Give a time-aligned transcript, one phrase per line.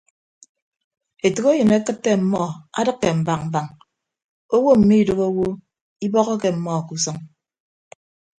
[1.27, 2.41] Etәkeyịn akịtte ọmmọ
[2.79, 3.67] adịkke mbañ mbañ
[4.55, 5.45] owo mmidooho owo
[6.05, 7.17] ibọhọke ọmmọ ke usʌñ.